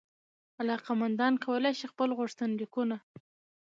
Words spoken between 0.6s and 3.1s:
علاقمندان کولای سي خپل غوښتنلیکونه